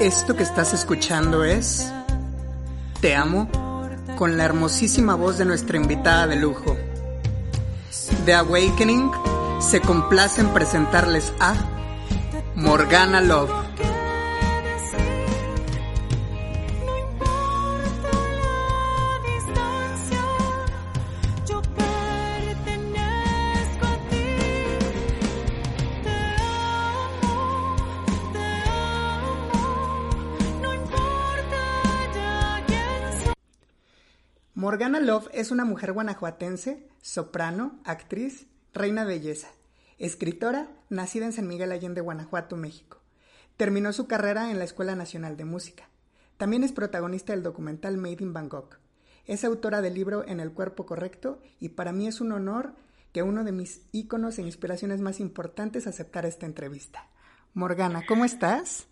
Esto 0.00 0.34
que 0.34 0.44
estás 0.44 0.72
escuchando 0.72 1.44
es 1.44 1.92
Te 3.02 3.14
amo 3.14 3.50
con 4.16 4.38
la 4.38 4.46
hermosísima 4.46 5.14
voz 5.14 5.36
de 5.36 5.44
nuestra 5.44 5.76
invitada 5.76 6.26
de 6.26 6.36
lujo. 6.36 6.74
The 8.24 8.32
Awakening 8.32 9.10
se 9.60 9.82
complace 9.82 10.40
en 10.40 10.48
presentarles 10.54 11.34
a 11.38 11.52
Morgana 12.54 13.20
Love. 13.20 13.52
Morgana 34.70 35.00
Love 35.00 35.28
es 35.32 35.50
una 35.50 35.64
mujer 35.64 35.92
guanajuatense, 35.92 36.86
soprano, 37.02 37.80
actriz, 37.82 38.46
reina 38.72 39.02
belleza, 39.02 39.48
escritora, 39.98 40.68
nacida 40.88 41.24
en 41.24 41.32
San 41.32 41.48
Miguel 41.48 41.72
Allende, 41.72 42.00
Guanajuato, 42.00 42.54
México. 42.56 43.00
Terminó 43.56 43.92
su 43.92 44.06
carrera 44.06 44.52
en 44.52 44.58
la 44.58 44.64
Escuela 44.64 44.94
Nacional 44.94 45.36
de 45.36 45.44
Música. 45.44 45.88
También 46.36 46.62
es 46.62 46.70
protagonista 46.70 47.32
del 47.32 47.42
documental 47.42 47.96
Made 47.96 48.18
in 48.20 48.32
Bangkok. 48.32 48.78
Es 49.26 49.42
autora 49.42 49.82
del 49.82 49.94
libro 49.94 50.24
En 50.24 50.38
el 50.38 50.52
cuerpo 50.52 50.86
correcto 50.86 51.40
y 51.58 51.70
para 51.70 51.90
mí 51.90 52.06
es 52.06 52.20
un 52.20 52.30
honor 52.30 52.76
que 53.12 53.24
uno 53.24 53.42
de 53.42 53.50
mis 53.50 53.82
íconos 53.90 54.38
e 54.38 54.42
inspiraciones 54.42 55.00
más 55.00 55.18
importantes 55.18 55.88
aceptara 55.88 56.28
esta 56.28 56.46
entrevista. 56.46 57.08
Morgana, 57.54 58.04
¿cómo 58.06 58.24
estás? 58.24 58.86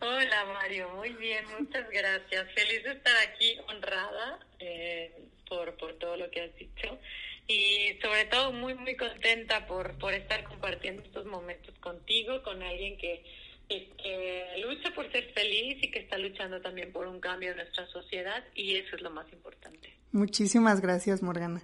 Hola 0.00 0.46
Mario, 0.54 0.88
muy 0.96 1.10
bien, 1.10 1.44
muchas 1.58 1.88
gracias. 1.90 2.46
Feliz 2.54 2.82
de 2.84 2.92
estar 2.92 3.14
aquí, 3.28 3.58
honrada 3.68 4.38
eh, 4.58 5.12
por, 5.46 5.76
por 5.76 5.92
todo 5.98 6.16
lo 6.16 6.30
que 6.30 6.40
has 6.42 6.56
dicho 6.56 6.98
y 7.46 7.98
sobre 8.00 8.26
todo 8.26 8.52
muy, 8.52 8.74
muy 8.74 8.96
contenta 8.96 9.66
por, 9.66 9.98
por 9.98 10.14
estar 10.14 10.44
compartiendo 10.44 11.02
estos 11.02 11.26
momentos 11.26 11.76
contigo, 11.80 12.42
con 12.42 12.62
alguien 12.62 12.96
que, 12.96 13.24
que, 13.68 14.62
lucha 14.64 14.94
por 14.94 15.10
ser 15.10 15.32
feliz 15.34 15.82
y 15.82 15.90
que 15.90 15.98
está 15.98 16.16
luchando 16.16 16.60
también 16.60 16.92
por 16.92 17.06
un 17.06 17.20
cambio 17.20 17.50
en 17.50 17.56
nuestra 17.56 17.86
sociedad 17.88 18.44
y 18.54 18.76
eso 18.76 18.96
es 18.96 19.02
lo 19.02 19.10
más 19.10 19.30
importante. 19.32 19.92
Muchísimas 20.12 20.80
gracias, 20.80 21.22
Morgana. 21.22 21.62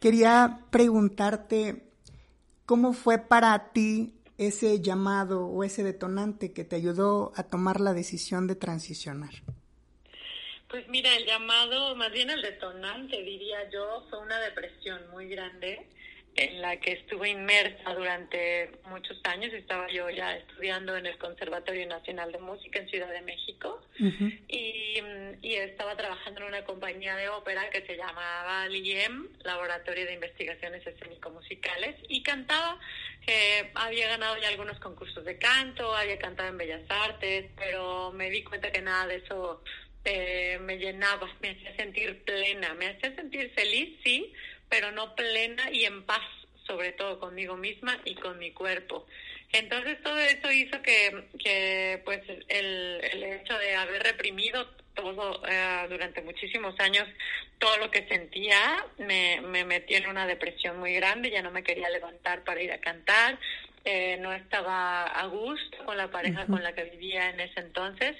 Quería 0.00 0.60
preguntarte, 0.70 1.82
¿cómo 2.64 2.92
fue 2.92 3.18
para 3.18 3.72
ti 3.72 4.19
ese 4.40 4.80
llamado 4.80 5.44
o 5.46 5.64
ese 5.64 5.84
detonante 5.84 6.54
que 6.54 6.64
te 6.64 6.74
ayudó 6.74 7.30
a 7.36 7.42
tomar 7.42 7.78
la 7.78 7.92
decisión 7.92 8.46
de 8.46 8.56
transicionar? 8.56 9.34
Pues 10.66 10.88
mira, 10.88 11.14
el 11.14 11.26
llamado, 11.26 11.94
más 11.94 12.10
bien 12.10 12.30
el 12.30 12.40
detonante, 12.40 13.22
diría 13.22 13.68
yo, 13.70 14.06
fue 14.08 14.18
una 14.18 14.40
depresión 14.40 14.98
muy 15.10 15.28
grande 15.28 15.86
en 16.36 16.62
la 16.62 16.76
que 16.78 16.92
estuve 16.92 17.30
inmersa 17.30 17.94
durante 17.94 18.70
muchos 18.88 19.20
años. 19.24 19.52
Estaba 19.52 19.88
yo 19.90 20.08
ya 20.10 20.36
estudiando 20.36 20.96
en 20.96 21.06
el 21.06 21.18
Conservatorio 21.18 21.86
Nacional 21.86 22.32
de 22.32 22.38
Música 22.38 22.78
en 22.78 22.88
Ciudad 22.88 23.10
de 23.10 23.22
México 23.22 23.82
y, 24.48 25.00
y, 25.42 25.54
estaba 25.54 25.96
trabajando 25.96 26.40
en 26.40 26.46
una 26.48 26.64
compañía 26.64 27.16
de 27.16 27.28
ópera 27.28 27.68
que 27.70 27.84
se 27.86 27.96
llamaba 27.96 28.66
LIEM, 28.68 29.28
Laboratorio 29.42 30.06
de 30.06 30.14
Investigaciones 30.14 30.86
Escénico-Musicales, 30.86 31.96
y 32.08 32.22
cantaba. 32.22 32.78
Eh, 33.26 33.70
había 33.74 34.08
ganado 34.08 34.36
ya 34.38 34.48
algunos 34.48 34.78
concursos 34.78 35.24
de 35.24 35.38
canto, 35.38 35.94
había 35.94 36.18
cantado 36.18 36.48
en 36.48 36.58
Bellas 36.58 36.82
Artes, 36.88 37.50
pero 37.56 38.12
me 38.12 38.30
di 38.30 38.42
cuenta 38.42 38.72
que 38.72 38.80
nada 38.80 39.06
de 39.06 39.16
eso 39.16 39.62
eh, 40.04 40.58
me 40.62 40.78
llenaba, 40.78 41.28
me 41.42 41.50
hacía 41.50 41.76
sentir 41.76 42.22
plena, 42.24 42.72
me 42.74 42.88
hacía 42.88 43.14
sentir 43.14 43.52
feliz, 43.54 43.98
sí, 44.02 44.32
pero 44.70 44.92
no 44.92 45.14
plena 45.14 45.70
y 45.70 45.84
en 45.84 46.04
paz, 46.04 46.22
sobre 46.66 46.92
todo 46.92 47.20
conmigo 47.20 47.56
misma 47.56 48.00
y 48.06 48.14
con 48.14 48.38
mi 48.38 48.52
cuerpo. 48.52 49.06
Entonces 49.52 50.00
todo 50.02 50.18
eso 50.18 50.50
hizo 50.52 50.80
que, 50.80 51.24
que 51.38 52.00
pues 52.04 52.22
el, 52.48 53.00
el 53.12 53.22
hecho 53.24 53.58
de 53.58 53.74
haber 53.74 54.02
reprimido 54.02 54.68
todo 54.94 55.42
eh, 55.46 55.86
durante 55.88 56.22
muchísimos 56.22 56.78
años, 56.78 57.08
todo 57.58 57.76
lo 57.78 57.90
que 57.90 58.06
sentía 58.06 58.84
me, 58.98 59.40
me 59.40 59.64
metió 59.64 59.98
en 59.98 60.08
una 60.08 60.26
depresión 60.26 60.78
muy 60.78 60.94
grande, 60.94 61.30
ya 61.30 61.42
no 61.42 61.50
me 61.50 61.64
quería 61.64 61.88
levantar 61.90 62.44
para 62.44 62.62
ir 62.62 62.72
a 62.72 62.80
cantar, 62.80 63.38
eh, 63.84 64.18
no 64.20 64.32
estaba 64.32 65.04
a 65.04 65.26
gusto 65.26 65.84
con 65.84 65.96
la 65.96 66.10
pareja 66.10 66.46
con 66.46 66.62
la 66.62 66.74
que 66.74 66.84
vivía 66.84 67.30
en 67.30 67.40
ese 67.40 67.60
entonces. 67.60 68.16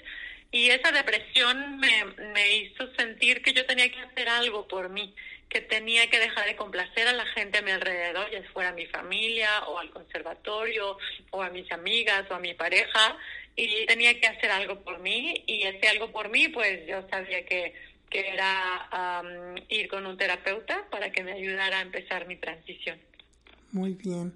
Y 0.51 0.69
esa 0.69 0.91
depresión 0.91 1.79
me, 1.79 2.03
me 2.33 2.55
hizo 2.57 2.93
sentir 2.95 3.41
que 3.41 3.53
yo 3.53 3.65
tenía 3.65 3.89
que 3.89 4.01
hacer 4.01 4.27
algo 4.27 4.67
por 4.67 4.89
mí, 4.89 5.15
que 5.51 5.59
tenía 5.59 6.09
que 6.09 6.17
dejar 6.17 6.47
de 6.47 6.55
complacer 6.55 7.09
a 7.09 7.13
la 7.13 7.25
gente 7.25 7.57
a 7.57 7.61
mi 7.61 7.71
alrededor, 7.71 8.31
ya 8.31 8.41
fuera 8.53 8.71
mi 8.71 8.85
familia 8.85 9.65
o 9.67 9.77
al 9.77 9.89
conservatorio 9.89 10.97
o 11.31 11.41
a 11.43 11.49
mis 11.49 11.69
amigas 11.73 12.25
o 12.31 12.35
a 12.35 12.39
mi 12.39 12.53
pareja, 12.53 13.17
y 13.55 13.85
tenía 13.85 14.17
que 14.17 14.27
hacer 14.27 14.49
algo 14.49 14.81
por 14.81 14.99
mí 14.99 15.43
y 15.45 15.63
ese 15.63 15.89
algo 15.89 16.09
por 16.11 16.29
mí, 16.29 16.47
pues 16.47 16.87
yo 16.87 17.05
sabía 17.09 17.45
que, 17.45 17.73
que 18.09 18.29
era 18.29 19.21
ir 19.67 19.89
con 19.89 20.05
un 20.05 20.17
terapeuta 20.17 20.87
para 20.89 21.11
que 21.11 21.21
me 21.21 21.33
ayudara 21.33 21.79
a 21.79 21.81
empezar 21.81 22.27
mi 22.27 22.37
transición. 22.37 22.97
Muy 23.73 23.93
bien. 23.93 24.33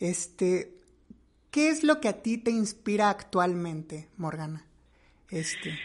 Este, 0.00 0.68
¿qué 1.50 1.70
es 1.70 1.82
lo 1.82 1.98
que 2.02 2.08
a 2.08 2.20
ti 2.20 2.36
te 2.36 2.50
inspira 2.50 3.08
actualmente, 3.08 4.08
Morgana? 4.18 4.66
Este. 5.30 5.78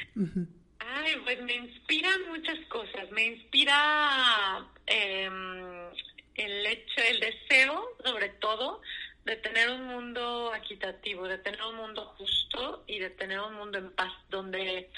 Ay, 0.94 1.16
pues 1.24 1.42
me 1.42 1.56
inspira 1.56 2.10
muchas 2.28 2.60
cosas. 2.68 3.10
Me 3.12 3.26
inspira 3.28 4.66
em, 4.86 5.90
el 6.36 6.66
hecho, 6.66 7.02
el 7.02 7.20
deseo, 7.20 7.96
sobre 8.04 8.30
todo, 8.30 8.82
de 9.24 9.38
tener 9.38 9.70
un 9.70 9.86
mundo 9.86 10.54
equitativo, 10.54 11.28
de 11.28 11.38
tener 11.38 11.62
un 11.64 11.76
mundo 11.76 12.14
justo 12.18 12.84
y 12.88 13.00
de 13.00 13.10
tener 13.12 13.40
un 13.40 13.54
mundo 13.56 13.78
en 13.78 13.92
paz, 13.92 14.12
donde 14.30 14.90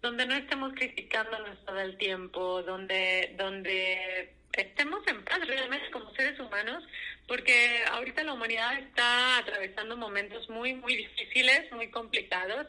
donde 0.00 0.26
no 0.26 0.34
estemos 0.34 0.72
criticándonos 0.74 1.64
todo 1.64 1.78
el 1.80 1.96
tiempo, 1.96 2.62
donde 2.62 3.34
donde 3.38 4.34
estemos 4.52 5.06
en 5.06 5.24
paz 5.24 5.46
realmente 5.46 5.90
como 5.90 6.12
seres 6.14 6.38
humanos, 6.40 6.82
porque 7.28 7.84
ahorita 7.90 8.24
la 8.24 8.32
humanidad 8.32 8.78
está 8.78 9.38
atravesando 9.38 9.96
momentos 9.96 10.48
muy 10.48 10.74
muy 10.74 10.96
difíciles, 10.96 11.70
muy 11.72 11.90
complicados 11.90 12.66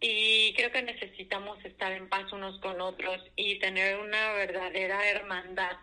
y 0.00 0.54
creo 0.54 0.70
que 0.70 0.82
necesitamos 0.82 1.64
estar 1.64 1.92
en 1.92 2.08
paz 2.08 2.32
unos 2.32 2.58
con 2.60 2.80
otros 2.80 3.20
y 3.34 3.58
tener 3.58 3.98
una 3.98 4.32
verdadera 4.32 5.08
hermandad, 5.08 5.76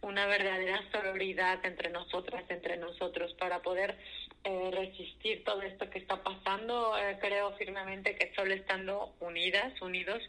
una 0.00 0.26
verdadera 0.26 0.82
sororidad 0.90 1.64
entre 1.64 1.90
nosotras, 1.90 2.44
entre 2.48 2.76
nosotros, 2.78 3.32
para 3.34 3.60
poder 3.60 3.96
eh, 4.42 4.70
resistir 4.72 5.44
todo 5.44 5.62
esto 5.62 5.88
que 5.88 5.98
está 5.98 6.22
pasando. 6.22 6.96
Eh, 6.98 7.18
creo 7.20 7.54
firmemente 7.58 8.16
que 8.16 8.32
solo 8.34 8.54
estando 8.54 9.14
unidas, 9.20 9.80
unidos, 9.82 10.20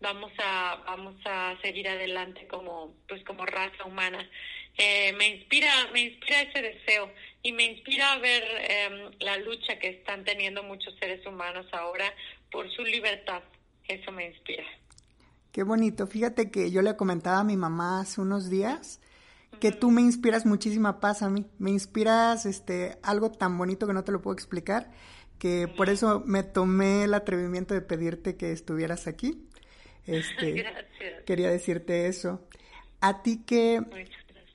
vamos 0.00 0.32
a 0.38 0.82
vamos 0.84 1.14
a 1.24 1.56
seguir 1.62 1.88
adelante 1.88 2.46
como 2.48 2.92
pues 3.08 3.24
como 3.24 3.46
raza 3.46 3.84
humana. 3.84 4.28
Eh, 4.76 5.12
me 5.14 5.28
inspira 5.28 5.72
me 5.92 6.00
inspira 6.00 6.42
ese 6.42 6.62
deseo 6.62 7.12
y 7.42 7.52
me 7.52 7.64
inspira 7.64 8.12
a 8.12 8.18
ver 8.18 8.44
em, 8.68 9.10
la 9.20 9.36
lucha 9.36 9.78
que 9.78 9.88
están 9.88 10.24
teniendo 10.24 10.62
muchos 10.62 10.94
seres 10.98 11.24
humanos 11.24 11.66
ahora 11.72 12.12
por 12.50 12.70
su 12.70 12.82
libertad. 12.82 13.42
Eso 13.86 14.12
me 14.12 14.26
inspira. 14.26 14.64
Qué 15.52 15.62
bonito. 15.62 16.06
Fíjate 16.06 16.50
que 16.50 16.70
yo 16.70 16.82
le 16.82 16.96
comentaba 16.96 17.40
a 17.40 17.44
mi 17.44 17.56
mamá 17.56 18.00
hace 18.00 18.20
unos 18.20 18.50
días 18.50 19.00
que 19.58 19.72
tú 19.72 19.90
me 19.90 20.00
inspiras 20.00 20.46
muchísima 20.46 21.00
paz 21.00 21.22
a 21.22 21.28
mí. 21.28 21.46
Me 21.58 21.70
inspiras 21.70 22.46
este 22.46 22.98
algo 23.02 23.30
tan 23.32 23.58
bonito 23.58 23.86
que 23.86 23.92
no 23.92 24.04
te 24.04 24.12
lo 24.12 24.22
puedo 24.22 24.34
explicar, 24.34 24.90
que 25.38 25.66
por 25.68 25.88
eso 25.88 26.22
me 26.24 26.42
tomé 26.42 27.04
el 27.04 27.14
atrevimiento 27.14 27.74
de 27.74 27.80
pedirte 27.80 28.36
que 28.36 28.52
estuvieras 28.52 29.06
aquí. 29.06 29.46
Este, 30.06 30.64
quería 31.26 31.50
decirte 31.50 32.06
eso. 32.06 32.46
A 33.00 33.22
ti 33.22 33.42
qué 33.44 33.82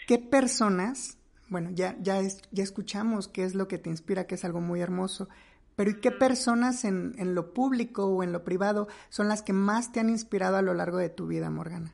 qué 0.07 0.17
personas, 0.17 1.17
bueno, 1.49 1.71
ya 1.73 1.95
ya 1.99 2.21
ya 2.51 2.63
escuchamos 2.63 3.27
qué 3.27 3.43
es 3.43 3.53
lo 3.53 3.67
que 3.67 3.77
te 3.77 3.89
inspira, 3.89 4.27
que 4.27 4.35
es 4.35 4.45
algo 4.45 4.61
muy 4.61 4.81
hermoso. 4.81 5.27
Pero 5.75 5.91
¿y 5.91 5.99
qué 5.99 6.11
personas 6.11 6.85
en, 6.85 7.13
en 7.17 7.35
lo 7.35 7.53
público 7.53 8.05
o 8.05 8.23
en 8.23 8.31
lo 8.31 8.43
privado 8.43 8.87
son 9.09 9.27
las 9.27 9.41
que 9.41 9.53
más 9.53 9.91
te 9.91 9.99
han 9.99 10.09
inspirado 10.09 10.57
a 10.57 10.61
lo 10.61 10.73
largo 10.73 10.97
de 10.97 11.09
tu 11.09 11.27
vida, 11.27 11.49
Morgana? 11.49 11.93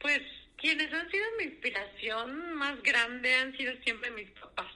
Pues 0.00 0.22
quienes 0.56 0.92
han 0.92 1.10
sido 1.10 1.24
mi 1.38 1.44
inspiración 1.44 2.54
más 2.54 2.82
grande 2.82 3.34
han 3.34 3.56
sido 3.56 3.72
siempre 3.84 4.10
mis 4.10 4.30
papás. 4.32 4.72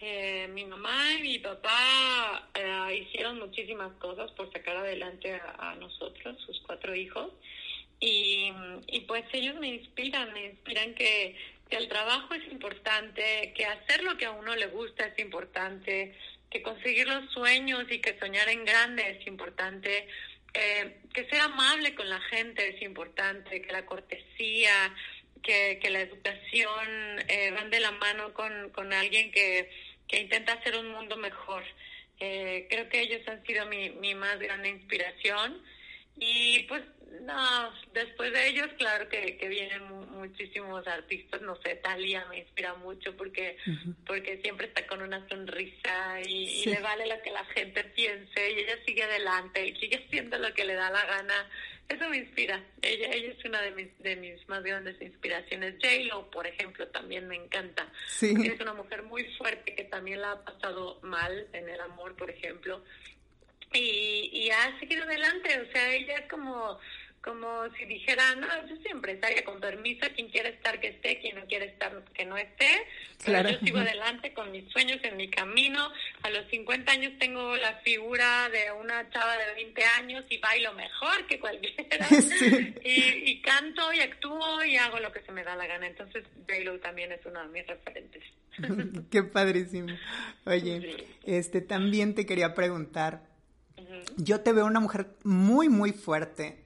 Eh, 0.00 0.48
mi 0.54 0.64
mamá 0.64 1.12
y 1.18 1.22
mi 1.22 1.38
papá 1.40 2.48
eh, 2.54 3.02
hicieron 3.02 3.38
muchísimas 3.38 3.92
cosas 3.98 4.30
por 4.32 4.50
sacar 4.50 4.76
adelante 4.76 5.38
a, 5.58 5.74
nosotros, 5.74 6.40
sus 6.46 6.60
cuatro 6.60 6.94
hijos. 6.94 7.32
Y, 7.98 8.50
pues 9.06 9.24
ellos 9.32 9.56
me 9.56 9.74
inspiran, 9.74 10.32
me 10.32 10.46
inspiran 10.46 10.94
que 10.94 11.36
el 11.68 11.88
trabajo 11.88 12.32
es 12.32 12.50
importante, 12.50 13.52
que 13.54 13.66
hacer 13.66 14.02
lo 14.04 14.16
que 14.16 14.24
a 14.24 14.30
uno 14.30 14.54
le 14.56 14.68
gusta 14.68 15.06
es 15.06 15.18
importante, 15.18 16.16
que 16.50 16.62
conseguir 16.62 17.06
los 17.08 17.30
sueños 17.32 17.84
y 17.90 18.00
que 18.00 18.18
soñar 18.18 18.48
en 18.48 18.64
grande 18.64 19.18
es 19.18 19.26
importante, 19.26 20.08
eh, 20.52 20.96
que 21.14 21.24
ser 21.26 21.40
amable 21.40 21.94
con 21.94 22.08
la 22.08 22.20
gente 22.22 22.76
es 22.76 22.82
importante, 22.82 23.62
que 23.62 23.72
la 23.72 23.86
cortesía, 23.86 24.94
que, 25.42 25.78
que 25.80 25.90
la 25.90 26.00
educación 26.00 27.20
eh, 27.28 27.52
van 27.52 27.70
de 27.70 27.80
la 27.80 27.92
mano 27.92 28.34
con, 28.34 28.70
con 28.70 28.92
alguien 28.92 29.30
que, 29.30 29.70
que 30.08 30.20
intenta 30.20 30.54
hacer 30.54 30.76
un 30.76 30.88
mundo 30.88 31.16
mejor. 31.16 31.64
Eh, 32.18 32.66
creo 32.68 32.88
que 32.88 33.00
ellos 33.00 33.26
han 33.28 33.44
sido 33.46 33.64
mi, 33.66 33.90
mi 33.90 34.14
más 34.14 34.38
grande 34.38 34.68
inspiración 34.68 35.62
y 36.18 36.64
pues 36.64 36.82
no, 37.22 37.72
después 37.94 38.32
de 38.32 38.48
ellos, 38.48 38.68
claro 38.76 39.08
que, 39.08 39.36
que 39.36 39.48
vienen 39.48 39.82
muchísimos 40.20 40.86
artistas, 40.86 41.40
no 41.42 41.56
sé, 41.62 41.76
Talia 41.76 42.24
me 42.26 42.38
inspira 42.38 42.74
mucho 42.74 43.16
porque 43.16 43.56
porque 44.06 44.40
siempre 44.42 44.66
está 44.66 44.86
con 44.86 45.02
una 45.02 45.26
sonrisa 45.28 46.20
y, 46.20 46.64
le 46.66 46.80
vale 46.80 47.06
lo 47.06 47.20
que 47.22 47.30
la 47.30 47.44
gente 47.46 47.82
piense 47.84 48.52
y 48.52 48.58
ella 48.60 48.76
sigue 48.84 49.02
adelante 49.02 49.66
y 49.66 49.74
sigue 49.76 50.04
haciendo 50.04 50.38
lo 50.38 50.52
que 50.54 50.64
le 50.64 50.74
da 50.74 50.90
la 50.90 51.04
gana. 51.04 51.48
Eso 51.88 52.08
me 52.08 52.18
inspira. 52.18 52.62
Ella 52.82 53.08
ella 53.12 53.32
es 53.36 53.44
una 53.44 53.60
de 53.62 53.70
mis 53.72 53.98
de 53.98 54.16
mis 54.16 54.48
más 54.48 54.62
grandes 54.62 55.00
inspiraciones. 55.00 55.74
J-Lo, 55.82 56.30
por 56.30 56.46
ejemplo, 56.46 56.86
también 56.88 57.26
me 57.26 57.36
encanta. 57.36 57.88
Sí. 58.06 58.34
es 58.44 58.60
una 58.60 58.74
mujer 58.74 59.02
muy 59.02 59.24
fuerte 59.36 59.74
que 59.74 59.84
también 59.84 60.20
la 60.20 60.32
ha 60.32 60.44
pasado 60.44 61.00
mal 61.02 61.48
en 61.52 61.68
el 61.68 61.80
amor, 61.80 62.14
por 62.14 62.30
ejemplo. 62.30 62.84
Y, 63.72 64.30
y 64.32 64.50
ha 64.50 64.78
seguido 64.80 65.04
adelante, 65.04 65.60
o 65.60 65.72
sea, 65.72 65.94
ella 65.94 66.16
es 66.18 66.28
como 66.28 66.78
como 67.22 67.68
si 67.76 67.84
dijera, 67.84 68.34
no, 68.36 68.46
yo 68.66 68.76
soy 68.76 68.92
empresaria 68.92 69.44
con 69.44 69.60
permiso, 69.60 70.06
quien 70.14 70.28
quiere 70.28 70.50
estar 70.50 70.80
que 70.80 70.88
esté, 70.88 71.20
quien 71.20 71.36
no 71.36 71.44
quiere 71.46 71.66
estar 71.66 72.02
que 72.14 72.24
no 72.24 72.36
esté, 72.38 72.68
claro. 73.22 73.50
yo 73.50 73.58
sigo 73.58 73.78
adelante 73.78 74.32
con 74.32 74.50
mis 74.50 74.70
sueños 74.72 74.98
en 75.02 75.16
mi 75.18 75.28
camino, 75.28 75.90
a 76.22 76.30
los 76.30 76.48
50 76.48 76.90
años 76.90 77.12
tengo 77.18 77.56
la 77.56 77.74
figura 77.84 78.48
de 78.48 78.72
una 78.72 79.08
chava 79.10 79.36
de 79.36 79.54
20 79.54 79.84
años 79.98 80.24
y 80.30 80.38
bailo 80.38 80.72
mejor 80.72 81.26
que 81.26 81.38
cualquiera, 81.38 82.06
y, 82.84 83.30
y, 83.30 83.42
canto 83.42 83.92
y 83.92 84.00
actúo 84.00 84.64
y 84.64 84.76
hago 84.76 84.98
lo 85.00 85.12
que 85.12 85.20
se 85.20 85.32
me 85.32 85.44
da 85.44 85.54
la 85.56 85.66
gana, 85.66 85.86
entonces 85.86 86.24
J-Lo 86.48 86.80
también 86.80 87.12
es 87.12 87.20
uno 87.26 87.42
de 87.42 87.48
mis 87.48 87.66
referentes. 87.66 88.22
Qué 89.10 89.22
padrísimo. 89.22 89.94
Oye, 90.44 91.04
este 91.24 91.60
también 91.60 92.14
te 92.14 92.24
quería 92.24 92.54
preguntar, 92.54 93.22
yo 94.16 94.40
te 94.40 94.52
veo 94.52 94.66
una 94.66 94.80
mujer 94.80 95.08
muy, 95.24 95.68
muy 95.68 95.92
fuerte, 95.92 96.59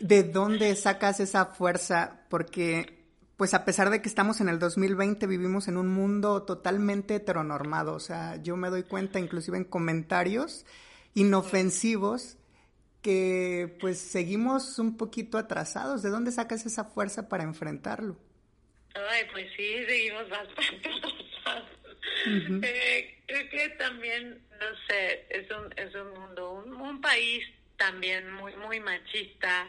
¿De 0.00 0.22
dónde 0.22 0.74
sacas 0.76 1.20
esa 1.20 1.46
fuerza? 1.46 2.24
Porque, 2.28 3.04
pues 3.36 3.54
a 3.54 3.64
pesar 3.64 3.90
de 3.90 4.02
que 4.02 4.08
estamos 4.08 4.40
en 4.40 4.48
el 4.48 4.58
2020, 4.58 5.26
vivimos 5.26 5.68
en 5.68 5.76
un 5.76 5.88
mundo 5.88 6.42
totalmente 6.42 7.16
heteronormado. 7.16 7.94
O 7.94 8.00
sea, 8.00 8.36
yo 8.42 8.56
me 8.56 8.70
doy 8.70 8.82
cuenta, 8.82 9.18
inclusive 9.18 9.56
en 9.56 9.64
comentarios 9.64 10.66
inofensivos, 11.14 12.36
que 13.02 13.76
pues 13.80 13.98
seguimos 13.98 14.78
un 14.78 14.96
poquito 14.96 15.38
atrasados. 15.38 16.02
¿De 16.02 16.10
dónde 16.10 16.32
sacas 16.32 16.66
esa 16.66 16.84
fuerza 16.84 17.28
para 17.28 17.44
enfrentarlo? 17.44 18.16
Ay, 18.94 19.22
pues 19.32 19.46
sí, 19.56 19.84
seguimos 19.86 20.28
bastante 20.28 20.88
atrasados. 20.88 21.68
Eh, 22.26 23.22
creo 23.26 23.50
que 23.50 23.68
también, 23.76 24.40
no 24.50 24.66
sé, 24.88 25.26
es 25.30 25.50
un, 25.50 25.72
es 25.76 25.94
un 25.94 26.20
mundo, 26.20 26.64
un 26.64 27.00
país 27.00 27.44
también 27.76 28.32
muy, 28.32 28.54
muy 28.56 28.80
machista, 28.80 29.68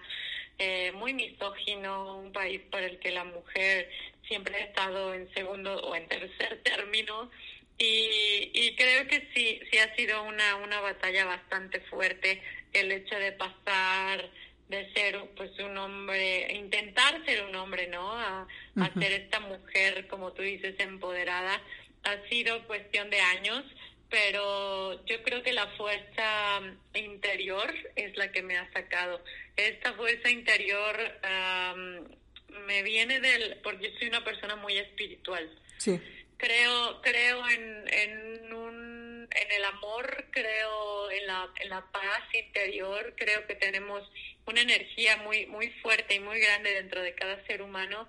eh, 0.57 0.91
muy 0.93 1.13
misógino, 1.13 2.17
un 2.17 2.31
país 2.31 2.61
para 2.71 2.85
el 2.85 2.99
que 2.99 3.11
la 3.11 3.23
mujer 3.23 3.89
siempre 4.27 4.55
ha 4.55 4.59
estado 4.59 5.13
en 5.13 5.31
segundo 5.33 5.75
o 5.75 5.95
en 5.95 6.07
tercer 6.07 6.61
término. 6.63 7.29
Y, 7.77 8.51
y 8.53 8.75
creo 8.77 9.05
que 9.07 9.27
sí, 9.33 9.59
sí 9.69 9.77
ha 9.79 9.93
sido 9.95 10.23
una, 10.23 10.55
una 10.57 10.79
batalla 10.79 11.25
bastante 11.25 11.81
fuerte 11.81 12.41
el 12.71 12.91
hecho 12.91 13.15
de 13.15 13.33
pasar 13.33 14.29
de 14.69 14.91
ser 14.93 15.19
pues 15.35 15.51
un 15.59 15.77
hombre, 15.77 16.51
intentar 16.53 17.23
ser 17.25 17.43
un 17.45 17.55
hombre, 17.55 17.87
¿no? 17.87 18.13
A, 18.13 18.47
a 18.77 18.93
ser 18.93 19.11
esta 19.11 19.39
mujer, 19.39 20.07
como 20.07 20.33
tú 20.33 20.41
dices, 20.41 20.75
empoderada. 20.79 21.61
Ha 22.03 22.29
sido 22.29 22.65
cuestión 22.65 23.09
de 23.09 23.19
años 23.19 23.63
pero 24.09 25.05
yo 25.05 25.21
creo 25.23 25.43
que 25.43 25.53
la 25.53 25.67
fuerza 25.77 26.61
interior 26.93 27.73
es 27.95 28.15
la 28.17 28.31
que 28.31 28.41
me 28.41 28.57
ha 28.57 28.71
sacado. 28.71 29.23
Esta 29.55 29.93
fuerza 29.93 30.29
interior 30.29 30.97
me 32.65 32.83
viene 32.83 33.19
del, 33.19 33.57
porque 33.63 33.89
yo 33.89 33.97
soy 33.99 34.07
una 34.07 34.23
persona 34.23 34.55
muy 34.55 34.77
espiritual. 34.77 35.49
Sí. 35.77 35.99
Creo, 36.37 37.01
creo 37.01 37.49
en, 37.49 37.87
en, 37.87 38.53
un, 38.53 39.27
en 39.31 39.51
el 39.51 39.63
amor, 39.65 40.25
creo 40.31 41.09
en 41.11 41.27
la, 41.27 41.49
en 41.61 41.69
la 41.69 41.81
paz 41.91 42.23
interior, 42.33 43.13
creo 43.17 43.47
que 43.47 43.55
tenemos 43.55 44.03
una 44.45 44.61
energía 44.61 45.17
muy, 45.17 45.45
muy 45.45 45.69
fuerte 45.81 46.15
y 46.15 46.19
muy 46.19 46.39
grande 46.39 46.73
dentro 46.73 47.01
de 47.01 47.15
cada 47.15 47.43
ser 47.47 47.61
humano 47.61 48.07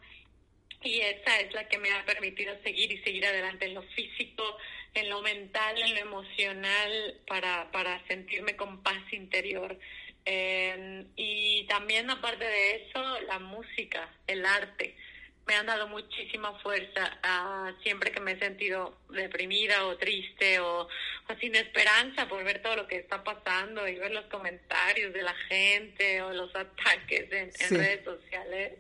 y 0.83 1.01
esa 1.01 1.41
es 1.41 1.53
la 1.53 1.69
que 1.69 1.79
me 1.79 1.91
ha 1.93 2.05
permitido 2.05 2.55
seguir 2.63 2.93
y 2.93 2.99
seguir 3.03 3.27
adelante 3.27 3.67
en 3.67 3.75
lo 3.75 3.83
físico, 3.83 4.57
en 5.01 5.11
lo 5.11 5.23
mental, 5.23 5.81
en 5.81 5.95
lo 5.95 6.01
emocional, 6.01 7.21
para, 7.27 7.71
para 7.71 8.05
sentirme 8.07 8.57
con 8.57 8.83
paz 8.83 9.03
interior. 9.13 9.79
Eh, 10.25 11.05
y 11.17 11.65
también 11.69 12.11
aparte 12.11 12.45
de 12.45 12.77
eso, 12.77 13.21
la 13.29 13.39
música, 13.39 14.09
el 14.27 14.45
arte 14.45 14.97
me 15.47 15.55
han 15.55 15.67
dado 15.67 15.87
muchísima 15.87 16.59
fuerza 16.59 17.19
uh, 17.23 17.83
siempre 17.83 18.11
que 18.11 18.21
me 18.21 18.33
he 18.33 18.39
sentido 18.39 18.99
deprimida 19.11 19.87
o 19.87 19.97
triste 19.97 20.59
o, 20.59 20.89
sin 21.41 21.55
esperanza 21.55 22.29
por 22.29 22.43
ver 22.45 22.63
todo 22.63 22.77
lo 22.77 22.89
que 22.89 22.97
está 22.97 23.23
pasando 23.23 23.87
y 23.87 23.95
ver 23.97 24.11
los 24.11 24.27
comentarios 24.27 25.13
de 25.13 25.23
la 25.23 25.35
gente 25.49 26.21
o 26.23 26.33
los 26.33 26.55
ataques 26.55 27.31
en, 27.33 27.51
redes 27.71 28.05
sociales. 28.05 28.73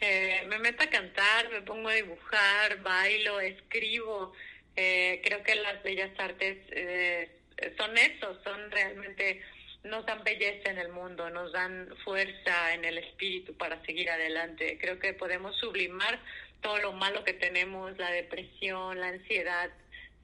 Eh, 0.00 0.44
me 0.48 0.58
meto 0.58 0.82
a 0.82 0.86
cantar, 0.86 1.50
me 1.50 1.62
pongo 1.62 1.88
a 1.88 1.94
dibujar, 1.94 2.82
bailo, 2.82 3.40
escribo. 3.40 4.32
Eh, 4.76 5.20
creo 5.24 5.42
que 5.42 5.54
las 5.56 5.82
bellas 5.82 6.10
artes 6.18 6.58
eh, 6.70 7.30
son 7.76 7.96
eso, 7.98 8.42
son 8.42 8.70
realmente 8.70 9.42
nos 9.84 10.06
dan 10.06 10.22
belleza 10.22 10.70
en 10.70 10.78
el 10.78 10.90
mundo, 10.90 11.28
nos 11.30 11.52
dan 11.52 11.88
fuerza 12.04 12.72
en 12.74 12.84
el 12.84 12.98
espíritu 12.98 13.54
para 13.54 13.84
seguir 13.84 14.10
adelante. 14.10 14.78
Creo 14.80 14.98
que 14.98 15.12
podemos 15.12 15.56
sublimar 15.56 16.20
todo 16.60 16.78
lo 16.78 16.92
malo 16.92 17.24
que 17.24 17.32
tenemos, 17.32 17.96
la 17.98 18.10
depresión, 18.10 19.00
la 19.00 19.08
ansiedad, 19.08 19.70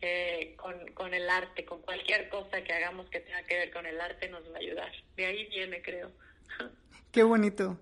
eh, 0.01 0.55
con, 0.57 0.75
con 0.95 1.13
el 1.13 1.29
arte, 1.29 1.65
con 1.65 1.83
cualquier 1.83 2.29
cosa 2.29 2.63
que 2.63 2.73
hagamos 2.73 3.11
que 3.11 3.19
tenga 3.19 3.43
que 3.43 3.57
ver 3.57 3.73
con 3.73 3.85
el 3.85 4.01
arte 4.01 4.29
nos 4.29 4.45
va 4.53 4.55
a 4.57 4.59
ayudar. 4.59 4.93
De 5.17 5.27
ahí 5.27 5.47
viene, 5.47 5.83
creo. 5.83 6.13
Qué 7.13 7.25
bonito. 7.25 7.79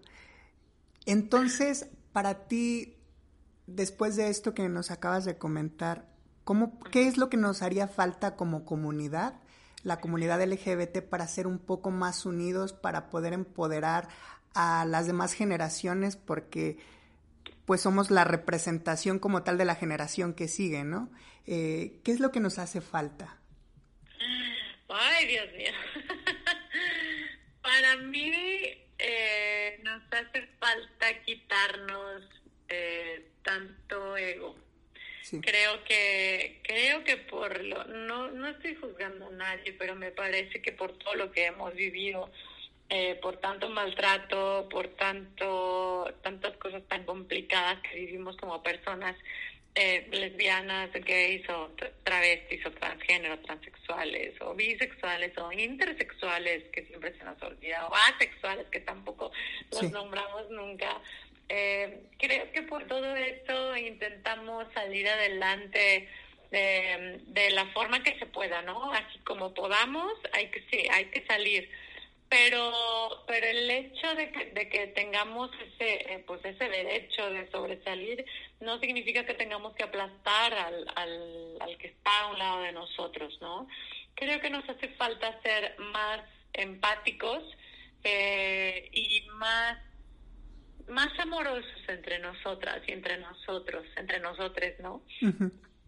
Entonces, 1.05 1.91
para 2.13 2.49
ti, 2.49 2.97
después 3.67 4.17
de 4.17 4.31
esto 4.31 4.55
que 4.55 4.69
nos 4.71 4.91
acabas 4.91 5.27
de 5.27 5.37
comentar, 5.37 6.07
¿cómo, 6.47 6.81
¿qué 6.91 7.07
es 7.07 7.19
lo 7.19 7.29
que 7.29 7.37
nos 7.37 7.61
haría 7.61 7.89
falta 7.89 8.37
como 8.37 8.65
comunidad 8.65 9.35
la 9.87 10.01
comunidad 10.01 10.43
LGBT 10.43 10.99
para 11.09 11.29
ser 11.29 11.47
un 11.47 11.61
poco 11.61 11.93
más 11.93 12.27
unidos, 12.27 12.73
para 12.73 13.09
poder 13.09 13.33
empoderar 13.33 14.09
a 14.53 14.85
las 14.85 15.07
demás 15.07 15.33
generaciones, 15.33 16.17
porque 16.17 16.77
pues 17.67 17.83
somos 17.83 18.11
la 18.11 18.25
representación 18.25 19.21
como 19.21 19.45
tal 19.45 19.59
de 19.59 19.65
la 19.65 19.77
generación 19.77 20.35
que 20.35 20.49
sigue, 20.49 20.83
¿no? 20.83 21.09
Eh, 21.47 22.01
¿Qué 22.03 22.11
es 22.11 22.19
lo 22.19 22.33
que 22.33 22.41
nos 22.41 22.59
hace 22.59 22.81
falta? 22.81 23.39
Ay, 24.89 25.27
Dios 25.29 25.47
mío. 25.57 25.73
Para 27.63 27.97
mí 27.99 28.33
eh, 28.99 29.81
nos 29.85 30.03
hace 30.11 30.49
falta 30.59 31.23
quitarnos 31.25 32.25
eh, 32.69 33.31
tanto 33.45 34.17
ego 34.17 34.66
Creo 35.31 35.83
que 35.85 36.61
creo 36.63 37.03
que 37.03 37.17
por 37.17 37.63
lo 37.63 37.85
no 37.85 38.31
no 38.31 38.49
estoy 38.49 38.75
juzgando 38.77 39.27
a 39.27 39.31
nadie, 39.31 39.73
pero 39.73 39.95
me 39.95 40.11
parece 40.11 40.63
que 40.63 40.73
por 40.73 40.93
todo 40.99 41.15
lo 41.15 41.33
que 41.33 41.47
hemos 41.47 41.75
vivido, 41.75 42.31
eh, 42.89 43.19
por 43.21 43.39
tanto 43.39 43.69
maltrato, 43.69 44.69
por 44.71 44.89
tanto 44.89 46.15
tantas 46.23 46.57
cosas 46.59 46.83
tan 46.89 47.05
complicadas 47.05 47.81
que 47.81 47.97
vivimos 47.97 48.37
como 48.37 48.63
personas 48.63 49.17
eh, 49.75 50.07
lesbianas, 50.11 50.91
gays 50.93 51.47
o 51.51 51.71
travestis 52.03 52.65
o 52.65 52.71
transgénero, 52.71 53.39
transexuales 53.41 54.41
o 54.41 54.55
bisexuales 54.55 55.37
o 55.37 55.53
intersexuales 55.53 56.65
que 56.73 56.85
siempre 56.87 57.13
se 57.19 57.25
nos 57.25 57.41
olvida 57.43 57.87
o 57.87 57.95
asexuales 57.95 58.67
que 58.71 58.81
tampoco 58.81 59.31
los 59.73 59.91
nombramos 59.91 60.49
nunca 60.51 60.99
eh, 61.49 62.03
creo 62.19 62.51
que 62.53 62.63
por 62.63 62.87
todo 62.87 63.15
esto 63.17 63.77
intentamos 63.77 64.67
salir 64.75 65.09
adelante 65.09 66.09
de, 66.51 67.51
la 67.51 67.67
forma 67.67 68.03
que 68.03 68.19
se 68.19 68.27
pueda, 68.27 68.63
¿no? 68.63 68.93
Así 68.93 69.19
como 69.21 69.55
podamos, 69.55 70.13
hay 70.33 70.49
que 70.49 70.61
sí, 70.71 70.87
hay 70.91 71.07
que 71.07 71.25
salir. 71.27 71.69
Pero, 72.29 72.73
pero 73.29 73.47
el 73.47 73.71
hecho 73.71 74.15
de 74.17 74.33
que, 74.33 74.47
de 74.47 74.69
que 74.69 74.89
tengamos 74.89 75.51
ese, 75.61 76.13
eh, 76.13 76.25
pues 76.27 76.45
ese 76.45 76.69
derecho 76.69 77.31
de 77.31 77.49
sobresalir 77.53 78.25
no 78.61 78.81
significa 78.81 79.25
que 79.25 79.35
tengamos 79.35 79.77
que 79.77 79.85
aplastar 79.85 80.53
al, 80.53 80.87
al, 80.97 81.57
al 81.61 81.79
que 81.79 81.87
está 81.87 82.21
a 82.23 82.27
un 82.29 82.39
lado 82.39 82.63
de 82.63 82.73
nosotros, 82.73 83.39
¿no? 83.41 83.69
Creo 84.17 84.41
que 84.41 84.51
nos 84.51 84.69
hace 84.69 84.89
falta 84.89 85.41
ser 85.43 85.77
más 85.79 86.21
empáticos 86.53 87.45
eh, 88.03 88.89
y 88.93 89.23
más 89.35 89.79
más 90.89 91.19
amorosos 91.19 91.83
entre 91.89 92.19
nosotras 92.19 92.83
y 92.87 92.93
entre 92.93 93.19
nosotros, 93.19 93.85
entre 93.97 94.21
nosotros, 94.21 94.73
¿no? 94.81 95.03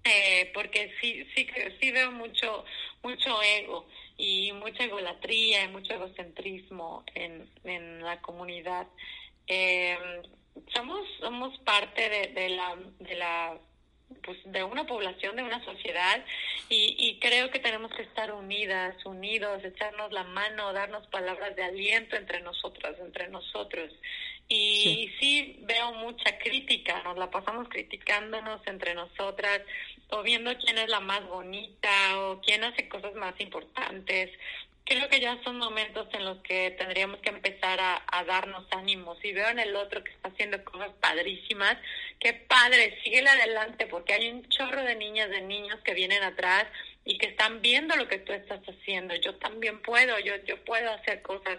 eh, 0.05 0.51
porque 0.55 0.93
sí, 1.01 1.27
sí, 1.35 1.47
sí 1.81 1.91
veo 1.91 2.11
mucho, 2.13 2.65
mucho 3.03 3.43
ego 3.43 3.87
y 4.17 4.53
mucha 4.53 4.85
egolatría 4.85 5.65
y 5.65 5.69
mucho 5.69 5.95
egocentrismo 5.95 7.05
en, 7.15 7.49
en 7.65 8.03
la 8.03 8.21
comunidad. 8.21 8.87
Eh, 9.47 9.97
somos, 10.75 11.07
somos 11.21 11.59
parte 11.61 12.09
de, 12.09 12.27
de 12.29 12.49
la, 12.51 12.77
de 12.99 13.15
la 13.15 13.59
pues 14.23 14.39
de 14.45 14.65
una 14.65 14.87
población, 14.87 15.37
de 15.37 15.43
una 15.43 15.65
sociedad 15.65 16.25
y, 16.69 16.97
y 16.99 17.19
creo 17.19 17.51
que 17.51 17.59
tenemos 17.59 17.93
que 17.93 18.03
estar 18.03 18.33
unidas, 18.33 18.95
unidos, 19.05 19.65
echarnos 19.65 20.13
la 20.13 20.25
mano, 20.25 20.73
darnos 20.73 21.07
palabras 21.09 21.55
de 21.57 21.65
aliento 21.65 22.17
entre 22.17 22.41
nosotras, 22.41 22.97
entre 23.01 23.29
nosotros. 23.29 23.93
Y 24.49 25.11
sí. 25.21 25.57
veo 25.61 25.93
mucha 25.93 26.39
crítica, 26.39 27.03
nos 27.03 27.19
la 27.19 27.31
pasamos 27.31 27.69
criticándonos 27.69 28.67
entre 28.67 28.95
nosotras 28.95 29.61
o 30.09 30.23
viendo 30.23 30.57
quién 30.57 30.79
es 30.79 30.89
la 30.89 31.01
más 31.01 31.27
bonita 31.27 31.91
o 32.19 32.41
quién 32.41 32.65
hace 32.65 32.89
cosas 32.89 33.15
más 33.15 33.39
importantes. 33.41 34.31
Creo 34.89 35.07
que 35.11 35.21
ya 35.21 35.39
son 35.45 35.59
momentos 35.59 36.09
en 36.15 36.25
los 36.25 36.39
que 36.39 36.71
tendríamos 36.79 37.21
que 37.21 37.29
empezar 37.29 37.79
a, 37.79 38.03
a 38.11 38.25
darnos 38.25 38.65
ánimos. 38.71 39.23
Y 39.23 39.33
veo 39.33 39.49
en 39.49 39.59
el 39.59 39.77
otro 39.77 40.03
que 40.03 40.11
está 40.11 40.31
haciendo 40.31 40.65
cosas 40.65 40.91
padrísimas, 40.99 41.77
qué 42.19 42.33
padre, 42.33 42.99
síguele 43.05 43.29
adelante 43.29 43.87
porque 43.87 44.15
hay 44.15 44.31
un 44.31 44.49
chorro 44.49 44.83
de 44.83 44.95
niñas, 44.95 45.29
de 45.29 45.43
niños 45.43 45.79
que 45.85 45.93
vienen 45.93 46.23
atrás 46.23 46.65
y 47.05 47.19
que 47.19 47.27
están 47.27 47.61
viendo 47.61 47.97
lo 47.97 48.09
que 48.09 48.19
tú 48.19 48.33
estás 48.33 48.61
haciendo. 48.63 49.15
Yo 49.17 49.35
también 49.37 49.83
puedo, 49.83 50.19
yo, 50.21 50.37
yo 50.47 50.57
puedo 50.65 50.91
hacer 50.91 51.21
cosas 51.21 51.59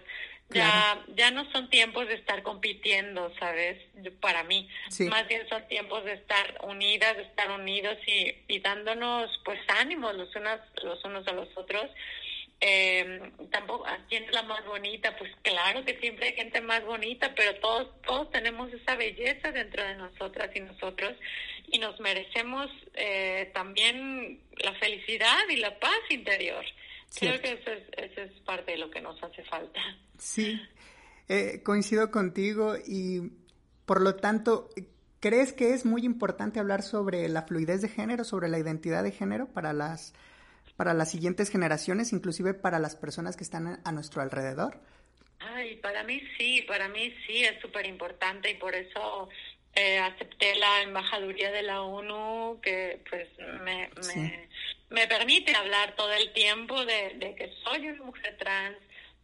ya, 0.49 1.05
ya 1.15 1.29
no 1.29 1.49
son 1.51 1.69
tiempos 1.69 2.07
de 2.07 2.15
estar 2.15 2.41
compitiendo, 2.41 3.31
¿sabes? 3.39 3.77
Para 4.19 4.43
mí, 4.43 4.67
más 5.07 5.27
bien 5.27 5.47
son 5.47 5.67
tiempos 5.67 6.03
de 6.05 6.13
estar 6.13 6.57
unidas, 6.63 7.17
de 7.17 7.23
estar 7.23 7.51
unidos 7.51 7.97
y, 8.07 8.33
y 8.47 8.59
dándonos 8.59 9.29
pues 9.45 9.59
ánimos 9.67 10.15
los 10.15 10.35
unos, 10.35 10.59
los 10.83 11.03
unos 11.05 11.27
a 11.27 11.33
los 11.33 11.55
otros. 11.55 11.91
Eh, 12.61 13.31
tampoco, 13.51 13.85
¿quién 14.09 14.23
es 14.23 14.31
la 14.33 14.43
más 14.43 14.65
bonita? 14.65 15.15
Pues 15.17 15.31
claro 15.43 15.85
que 15.85 15.97
siempre 15.99 16.27
hay 16.27 16.33
gente 16.33 16.59
más 16.59 16.83
bonita, 16.85 17.33
pero 17.35 17.55
todos, 17.59 18.01
todos 18.01 18.29
tenemos 18.31 18.71
esa 18.73 18.95
belleza 18.95 19.51
dentro 19.51 19.83
de 19.83 19.95
nosotras 19.95 20.49
y 20.53 20.59
nosotros 20.59 21.15
y 21.71 21.79
nos 21.79 21.99
merecemos 21.99 22.69
eh, 22.95 23.49
también 23.53 24.41
la 24.57 24.73
felicidad 24.75 25.37
y 25.49 25.57
la 25.57 25.79
paz 25.79 25.99
interior. 26.09 26.65
Creo 27.17 27.39
que 27.39 27.53
eso 27.53 27.71
es, 27.71 27.83
eso 27.97 28.21
es 28.21 28.31
parte 28.41 28.73
de 28.73 28.77
lo 28.77 28.91
que 28.91 29.01
nos 29.01 29.21
hace 29.23 29.43
falta. 29.43 29.79
Sí, 30.17 30.61
eh, 31.27 31.61
coincido 31.63 32.11
contigo 32.11 32.75
y 32.75 33.31
por 33.85 34.01
lo 34.01 34.15
tanto, 34.15 34.69
¿crees 35.19 35.53
que 35.53 35.73
es 35.73 35.85
muy 35.85 36.03
importante 36.03 36.59
hablar 36.59 36.83
sobre 36.83 37.27
la 37.29 37.43
fluidez 37.43 37.81
de 37.81 37.89
género, 37.89 38.23
sobre 38.23 38.49
la 38.49 38.59
identidad 38.59 39.03
de 39.03 39.11
género 39.11 39.47
para 39.47 39.73
las, 39.73 40.13
para 40.79 40.93
las 40.93 41.11
siguientes 41.11 41.51
generaciones, 41.51 42.13
inclusive 42.13 42.53
para 42.53 42.79
las 42.79 42.95
personas 42.95 43.35
que 43.35 43.43
están 43.43 43.81
a 43.83 43.91
nuestro 43.91 44.21
alrededor? 44.21 44.79
Ay, 45.39 45.75
para 45.75 46.03
mí 46.03 46.21
sí, 46.37 46.63
para 46.69 46.87
mí 46.87 47.13
sí 47.27 47.43
es 47.43 47.59
súper 47.59 47.85
importante 47.85 48.49
y 48.49 48.53
por 48.53 48.73
eso 48.73 49.27
eh, 49.75 49.99
acepté 49.99 50.55
la 50.55 50.83
embajaduría 50.83 51.51
de 51.51 51.63
la 51.63 51.81
ONU 51.81 52.61
que 52.63 53.01
pues 53.09 53.27
me, 53.61 53.89
me, 54.07 54.47
me 54.89 55.05
permite 55.07 55.53
hablar 55.53 55.97
todo 55.97 56.13
el 56.13 56.31
tiempo 56.31 56.85
de, 56.85 57.09
de, 57.15 57.35
que 57.35 57.51
soy 57.65 57.89
una 57.89 58.05
mujer 58.05 58.37
trans, 58.37 58.77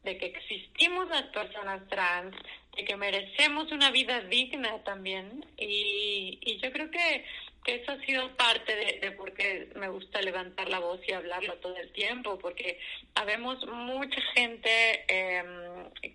de 0.04 0.18
que 0.18 0.26
existimos 0.26 1.08
las 1.08 1.24
personas 1.28 1.88
trans, 1.88 2.36
de 2.76 2.84
que 2.84 2.98
merecemos 2.98 3.72
una 3.72 3.92
vida 3.92 4.20
digna 4.20 4.84
también. 4.84 5.46
Y, 5.58 6.38
y 6.42 6.60
yo 6.62 6.70
creo 6.74 6.92
que, 6.92 6.98
que 6.98 7.24
eso 7.68 7.92
ha 7.92 8.06
sido 8.06 8.36
parte 8.38 8.76
de, 8.76 9.00
de 9.00 9.12
por 9.12 9.34
qué 9.34 9.70
me 9.76 9.88
gusta 9.90 10.22
levantar 10.22 10.70
la 10.70 10.80
voz 10.80 11.00
y 11.08 11.14
hablarlo 11.14 11.56
todo 11.56 11.76
el 11.78 11.92
tiempo, 11.92 12.38
porque 12.38 12.80
habemos 13.16 13.66
mucha 13.66 14.22
gente 14.36 14.70
eh, 15.08 15.44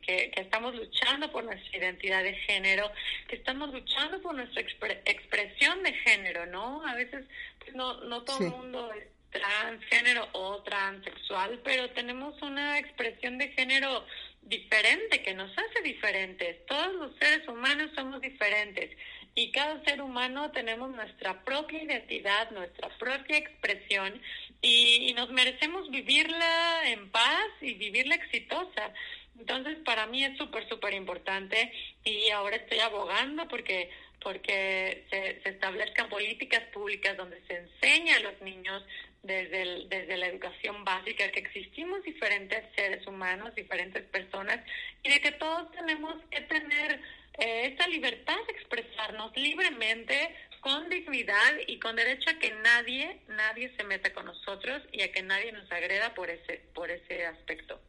que, 0.06 0.30
que, 0.30 0.40
estamos 0.40 0.74
luchando 0.76 1.30
por 1.32 1.44
nuestra 1.44 1.76
identidad 1.76 2.22
de 2.22 2.34
género, 2.34 2.90
que 3.28 3.36
estamos 3.36 3.72
luchando 3.72 4.22
por 4.22 4.34
nuestra 4.34 4.62
expresión 4.62 5.82
de 5.82 5.92
género, 5.94 6.46
¿no? 6.46 6.86
A 6.86 6.94
veces 6.94 7.26
pues 7.58 7.74
no, 7.74 8.00
no 8.04 8.22
todo 8.22 8.38
el 8.38 8.50
mundo 8.50 8.90
transgénero 9.30 10.28
o 10.32 10.62
transexual, 10.62 11.60
pero 11.64 11.90
tenemos 11.90 12.40
una 12.42 12.78
expresión 12.78 13.38
de 13.38 13.48
género 13.48 14.04
diferente 14.42 15.22
que 15.22 15.34
nos 15.34 15.50
hace 15.56 15.82
diferentes. 15.82 16.66
Todos 16.66 16.92
los 16.94 17.16
seres 17.16 17.46
humanos 17.46 17.90
somos 17.94 18.20
diferentes 18.20 18.90
y 19.34 19.52
cada 19.52 19.82
ser 19.84 20.02
humano 20.02 20.50
tenemos 20.50 20.90
nuestra 20.90 21.44
propia 21.44 21.82
identidad, 21.82 22.50
nuestra 22.50 22.88
propia 22.98 23.38
expresión 23.38 24.20
y, 24.60 25.12
nos 25.14 25.30
merecemos 25.30 25.90
vivirla 25.90 26.88
en 26.88 27.10
paz 27.10 27.48
y 27.60 27.74
vivirla 27.74 28.14
exitosa. 28.14 28.92
Entonces, 29.38 29.78
para 29.84 30.06
mí 30.06 30.24
es 30.24 30.36
súper, 30.38 30.68
súper 30.68 30.94
importante 30.94 31.72
y 32.04 32.30
ahora 32.30 32.56
estoy 32.56 32.78
abogando 32.78 33.46
porque 33.48 33.90
porque 34.22 35.06
se, 35.10 35.40
establezcan 35.48 36.10
políticas 36.10 36.62
públicas 36.74 37.16
donde 37.16 37.40
se 37.46 37.56
enseña 37.56 38.16
a 38.16 38.20
los 38.20 38.40
niños 38.42 38.84
desde, 39.22 39.86
desde 39.88 40.16
la 40.18 40.26
educación 40.26 40.84
básica 40.84 41.30
que 41.30 41.40
existimos 41.40 42.02
diferentes 42.02 42.62
seres 42.76 43.06
humanos, 43.06 43.54
diferentes 43.54 44.04
personas 44.04 44.60
y 45.02 45.08
de 45.08 45.20
que 45.20 45.32
todos 45.32 45.72
tenemos 45.72 46.16
que 46.30 46.42
tener 46.42 47.00
eh, 47.38 47.72
esa 47.72 47.86
libertad 47.88 48.36
de 48.46 48.52
expresarnos 48.52 49.36
libremente, 49.36 50.34
con 50.60 50.88
dignidad 50.90 51.52
y 51.66 51.78
con 51.78 51.96
derecho 51.96 52.30
a 52.30 52.38
que 52.38 52.52
nadie, 52.62 53.22
nadie 53.28 53.74
se 53.76 53.84
meta 53.84 54.12
con 54.12 54.26
nosotros 54.26 54.82
y 54.92 55.02
a 55.02 55.10
que 55.10 55.22
nadie 55.22 55.52
nos 55.52 55.70
agreda 55.72 56.14
por 56.14 56.28
ese, 56.28 56.62
por 56.74 56.90
ese 56.90 57.26
aspecto. 57.26 57.80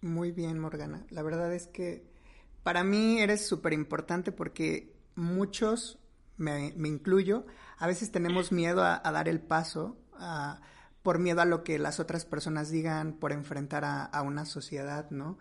Muy 0.00 0.30
bien, 0.32 0.58
Morgana. 0.58 1.04
La 1.10 1.22
verdad 1.22 1.52
es 1.52 1.66
que 1.66 2.04
para 2.62 2.84
mí 2.84 3.20
eres 3.20 3.46
súper 3.46 3.72
importante 3.72 4.32
porque 4.32 4.92
muchos, 5.14 5.98
me, 6.36 6.72
me, 6.76 6.88
incluyo, 6.88 7.44
a 7.76 7.86
veces 7.86 8.12
tenemos 8.12 8.52
miedo 8.52 8.82
a, 8.84 9.00
dar 9.00 9.28
el 9.28 9.40
paso 9.40 9.98
por 11.02 11.18
miedo 11.18 11.40
a 11.40 11.46
lo 11.46 11.64
que 11.64 11.78
las 11.78 11.98
otras 11.98 12.24
personas 12.24 12.70
digan, 12.70 13.14
por 13.14 13.32
enfrentar 13.32 13.84
a, 13.84 14.04
a 14.04 14.22
una 14.22 14.44
sociedad, 14.44 15.10
¿no? 15.10 15.38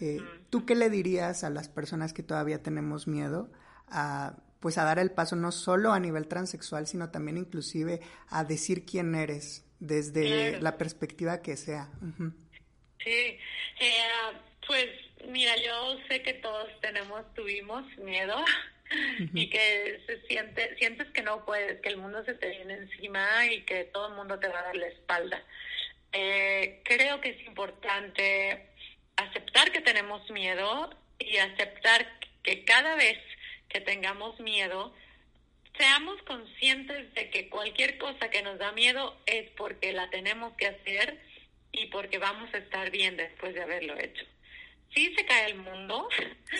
Eh, 0.00 0.20
¿Tú 0.50 0.66
qué 0.66 0.74
le 0.74 0.90
dirías 0.90 1.44
a 1.44 1.50
las 1.50 1.68
personas 1.68 2.12
que 2.12 2.22
todavía 2.22 2.62
tenemos 2.62 3.06
miedo 3.06 3.50
a, 3.88 4.36
pues 4.60 4.78
a 4.78 4.84
dar 4.84 4.98
el 4.98 5.10
paso 5.10 5.36
no 5.36 5.52
solo 5.52 5.92
a 5.92 6.00
nivel 6.00 6.28
transexual, 6.28 6.86
sino 6.86 7.10
también 7.10 7.36
inclusive 7.36 8.00
a 8.28 8.44
decir 8.44 8.84
quién 8.84 9.14
eres 9.14 9.64
desde 9.80 10.60
la 10.60 10.78
perspectiva 10.78 11.42
que 11.42 11.56
sea? 11.56 11.90
Sí, 13.02 13.10
eh, 13.10 13.38
pues 14.66 14.86
mira, 15.28 15.56
yo 15.56 15.98
sé 16.08 16.22
que 16.22 16.34
todos 16.34 16.68
tenemos, 16.80 17.22
tuvimos 17.34 17.84
miedo 17.98 18.36
y 19.34 19.48
que 19.50 20.00
se 20.06 20.20
siente, 20.28 20.76
sientes 20.76 21.08
que 21.08 21.22
no 21.22 21.44
puedes, 21.44 21.80
que 21.80 21.88
el 21.88 21.96
mundo 21.96 22.24
se 22.24 22.34
te 22.34 22.48
viene 22.50 22.74
encima 22.74 23.46
y 23.46 23.62
que 23.62 23.84
todo 23.84 24.08
el 24.08 24.14
mundo 24.14 24.38
te 24.38 24.48
va 24.48 24.60
a 24.60 24.64
dar 24.64 24.76
la 24.76 24.86
espalda. 24.86 25.42
Eh, 26.12 26.82
creo 26.84 27.20
que 27.20 27.30
es 27.30 27.46
importante 27.46 28.68
aceptar 29.24 29.72
que 29.72 29.80
tenemos 29.80 30.28
miedo 30.30 30.90
y 31.18 31.36
aceptar 31.36 32.06
que 32.42 32.64
cada 32.64 32.94
vez 32.96 33.18
que 33.68 33.80
tengamos 33.80 34.38
miedo, 34.40 34.94
seamos 35.76 36.20
conscientes 36.22 37.12
de 37.14 37.30
que 37.30 37.48
cualquier 37.48 37.98
cosa 37.98 38.30
que 38.30 38.42
nos 38.42 38.58
da 38.58 38.72
miedo 38.72 39.16
es 39.26 39.50
porque 39.50 39.92
la 39.92 40.10
tenemos 40.10 40.54
que 40.54 40.66
hacer 40.66 41.18
y 41.72 41.86
porque 41.86 42.18
vamos 42.18 42.52
a 42.52 42.58
estar 42.58 42.90
bien 42.90 43.16
después 43.16 43.54
de 43.54 43.62
haberlo 43.62 43.98
hecho. 43.98 44.24
Si 44.94 45.14
se 45.14 45.24
cae 45.24 45.46
el 45.46 45.56
mundo, 45.56 46.08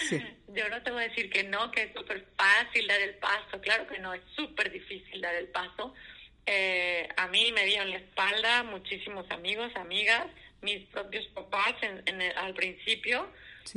yo 0.49 0.69
no 0.71 0.83
te 0.83 0.91
voy 0.91 1.05
a 1.05 1.09
decir 1.09 1.29
que 1.31 1.45
no, 1.45 1.71
que 1.71 1.83
es 1.83 1.93
súper 1.95 2.25
fácil 2.37 2.87
dar 2.87 3.01
el 3.01 3.15
paso, 3.17 3.61
claro 3.61 3.87
que 3.87 3.99
no, 3.99 4.15
es 4.15 4.23
súper 4.35 4.73
difícil 4.73 5.21
dar 5.21 5.35
el 5.35 5.49
paso. 5.49 5.95
Eh, 6.47 7.09
a 7.17 7.29
mí 7.29 7.53
me 7.53 7.67
dieron 7.67 7.91
la 7.91 7.97
espalda 7.97 8.63
muchísimos 8.63 9.31
amigos, 9.31 9.71
amigas, 9.77 10.27
mis 10.63 10.87
propios 10.87 11.27
papás 11.29 11.75
en, 11.83 12.23
al 12.37 12.55
principio, 12.55 13.29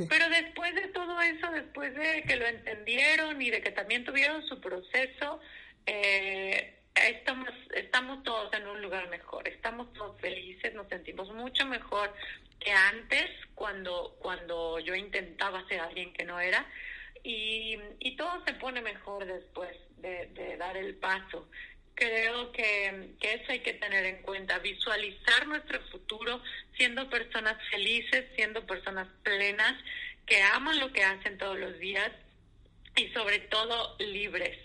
pero 0.08 0.28
después 0.30 0.74
de 0.74 0.88
todo 0.88 1.20
eso, 1.20 1.50
después 1.50 1.94
de 1.94 2.22
que 2.22 2.36
lo 2.36 2.46
entendieron 2.46 3.40
y 3.40 3.50
de 3.50 3.60
que 3.60 3.70
también 3.70 4.04
tuvieron 4.04 4.42
su 4.46 4.60
proceso, 4.60 5.40
eh, 5.86 6.76
estamos, 6.94 7.50
estamos 7.74 8.22
todos 8.22 8.52
en 8.54 8.66
un 8.66 8.80
lugar 8.82 9.08
mejor, 9.08 9.46
estamos 9.48 9.92
todos 9.92 10.20
felices, 10.20 10.74
nos 10.74 10.88
sentimos 10.88 11.30
mucho 11.32 11.66
mejor 11.66 12.12
que 12.58 12.72
antes 12.72 13.30
cuando, 13.54 14.16
cuando 14.20 14.78
yo 14.80 14.94
intentaba 14.94 15.66
ser 15.68 15.80
alguien 15.80 16.12
que 16.12 16.24
no 16.24 16.40
era 16.40 16.66
y, 17.22 17.78
y 18.00 18.16
todo 18.16 18.42
se 18.44 18.54
pone 18.54 18.80
mejor 18.80 19.24
después 19.26 19.76
de, 19.98 20.26
de 20.28 20.56
dar 20.56 20.76
el 20.76 20.94
paso 20.96 21.48
creo 21.96 22.52
que, 22.52 23.16
eso 23.20 23.44
hay 23.52 23.60
que 23.60 23.72
tener 23.72 24.04
en 24.04 24.22
cuenta, 24.22 24.58
visualizar 24.58 25.48
nuestro 25.48 25.80
futuro 25.90 26.40
siendo 26.76 27.08
personas 27.10 27.56
felices, 27.70 28.26
siendo 28.36 28.64
personas 28.66 29.08
plenas, 29.24 29.74
que 30.26 30.42
aman 30.42 30.78
lo 30.78 30.92
que 30.92 31.02
hacen 31.02 31.38
todos 31.38 31.58
los 31.58 31.78
días 31.78 32.12
y 32.94 33.08
sobre 33.08 33.40
todo 33.40 33.96
libres. 33.98 34.58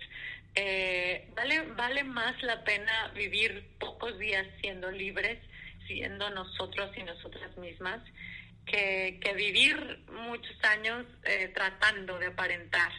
Eh, 0.55 1.29
vale, 1.33 1.61
vale 1.61 2.03
más 2.03 2.41
la 2.43 2.63
pena 2.65 3.07
vivir 3.15 3.65
pocos 3.79 4.19
días 4.19 4.45
siendo 4.59 4.91
libres, 4.91 5.39
siendo 5.87 6.29
nosotros 6.31 6.91
y 6.97 7.03
nosotras 7.03 7.55
mismas, 7.57 8.01
que, 8.65 9.19
que 9.23 9.33
vivir 9.33 9.99
muchos 10.11 10.55
años 10.63 11.05
eh, 11.23 11.49
tratando 11.53 12.19
de 12.19 12.27
aparentar 12.27 12.91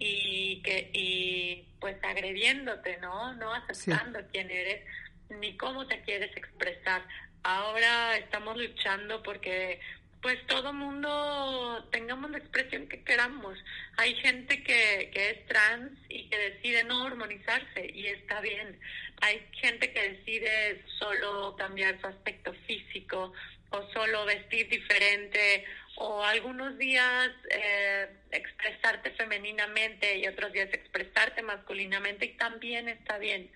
y 0.00 0.62
que 0.62 0.90
y 0.92 1.64
pues 1.78 1.96
agrediéndote, 2.02 2.98
¿no? 2.98 3.34
No 3.34 3.54
aceptando 3.54 4.18
quién 4.32 4.50
eres 4.50 4.84
ni 5.28 5.56
cómo 5.56 5.86
te 5.86 6.00
quieres 6.02 6.34
expresar. 6.36 7.06
Ahora 7.42 8.16
estamos 8.16 8.56
luchando 8.56 9.22
porque 9.22 9.78
pues 10.22 10.44
todo 10.46 10.72
mundo 10.72 11.86
tengamos 11.90 12.30
la 12.30 12.38
expresión 12.38 12.88
que 12.88 13.02
queramos. 13.04 13.58
Hay 13.96 14.14
gente 14.16 14.62
que, 14.62 15.10
que 15.12 15.30
es 15.30 15.46
trans 15.46 15.92
y 16.08 16.28
que 16.28 16.36
decide 16.36 16.84
no 16.84 17.04
hormonizarse 17.04 17.90
y 17.94 18.06
está 18.06 18.40
bien. 18.40 18.78
Hay 19.20 19.46
gente 19.52 19.92
que 19.92 20.10
decide 20.10 20.82
solo 20.98 21.56
cambiar 21.56 22.00
su 22.00 22.06
aspecto 22.06 22.52
físico 22.66 23.32
o 23.70 23.92
solo 23.92 24.24
vestir 24.26 24.68
diferente 24.68 25.64
o 26.02 26.24
algunos 26.24 26.78
días 26.78 27.30
eh, 27.50 28.08
expresarte 28.30 29.10
femeninamente 29.10 30.16
y 30.18 30.26
otros 30.26 30.50
días 30.50 30.70
expresarte 30.72 31.42
masculinamente 31.42 32.24
y 32.24 32.36
también 32.38 32.88
está 32.88 33.18
bien. 33.18 33.50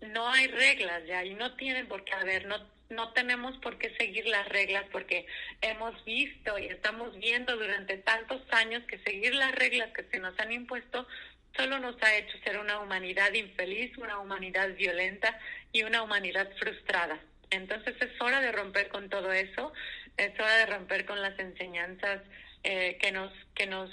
No 0.00 0.26
hay 0.30 0.46
reglas 0.46 1.04
ya 1.06 1.22
y 1.22 1.34
no 1.34 1.54
tienen 1.56 1.86
por 1.88 2.02
qué 2.04 2.14
haber, 2.14 2.46
no, 2.46 2.56
no 2.88 3.12
tenemos 3.12 3.58
por 3.58 3.76
qué 3.76 3.94
seguir 3.98 4.26
las 4.26 4.48
reglas 4.48 4.86
porque 4.90 5.26
hemos 5.60 6.02
visto 6.06 6.58
y 6.58 6.66
estamos 6.68 7.14
viendo 7.18 7.58
durante 7.58 7.98
tantos 7.98 8.40
años 8.52 8.82
que 8.84 8.98
seguir 9.00 9.34
las 9.34 9.54
reglas 9.54 9.90
que 9.92 10.04
se 10.04 10.18
nos 10.18 10.38
han 10.40 10.50
impuesto 10.50 11.06
solo 11.54 11.78
nos 11.78 12.02
ha 12.02 12.16
hecho 12.16 12.38
ser 12.42 12.58
una 12.58 12.80
humanidad 12.80 13.34
infeliz, 13.34 13.98
una 13.98 14.18
humanidad 14.18 14.74
violenta 14.76 15.38
y 15.72 15.82
una 15.82 16.02
humanidad 16.02 16.50
frustrada. 16.58 17.20
Entonces 17.52 17.94
es 18.00 18.20
hora 18.20 18.40
de 18.40 18.52
romper 18.52 18.88
con 18.88 19.08
todo 19.08 19.32
eso 19.32 19.72
es 20.16 20.38
hora 20.38 20.56
de 20.58 20.66
romper 20.66 21.04
con 21.04 21.20
las 21.20 21.38
enseñanzas 21.38 22.20
eh, 22.64 22.98
que 23.00 23.12
nos 23.12 23.32
que 23.54 23.66
nos 23.66 23.90